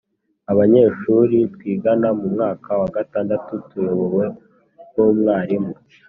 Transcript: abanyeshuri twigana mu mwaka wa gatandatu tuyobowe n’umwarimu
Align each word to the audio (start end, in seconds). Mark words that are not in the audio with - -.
abanyeshuri 0.51 1.35
twigana 1.53 2.09
mu 2.19 2.25
mwaka 2.33 2.69
wa 2.81 2.89
gatandatu 2.95 3.51
tuyobowe 3.69 4.25
n’umwarimu 4.93 5.73